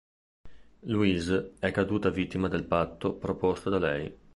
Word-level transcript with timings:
Louise 0.85 1.57
è 1.59 1.69
caduta 1.69 2.09
vittima 2.09 2.47
del 2.47 2.63
patto 2.65 3.13
proposto 3.13 3.69
da 3.69 3.77
lei. 3.77 4.17